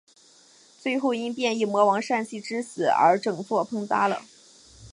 [0.79, 4.23] 最后因变异魔王膻气之死而整座崩塌了。